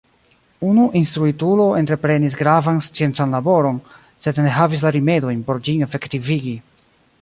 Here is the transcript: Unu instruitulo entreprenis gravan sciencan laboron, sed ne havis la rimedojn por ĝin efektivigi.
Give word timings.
Unu 0.69 0.85
instruitulo 1.01 1.67
entreprenis 1.81 2.37
gravan 2.41 2.81
sciencan 2.87 3.37
laboron, 3.39 3.79
sed 4.27 4.43
ne 4.45 4.59
havis 4.59 4.87
la 4.87 4.97
rimedojn 5.01 5.49
por 5.51 5.65
ĝin 5.69 5.91
efektivigi. 5.91 6.61